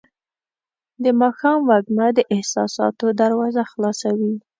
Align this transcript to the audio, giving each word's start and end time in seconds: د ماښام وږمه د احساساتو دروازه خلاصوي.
د 1.03 1.05
ماښام 1.21 1.59
وږمه 1.69 2.07
د 2.17 2.19
احساساتو 2.35 3.05
دروازه 3.21 3.63
خلاصوي. 3.71 4.33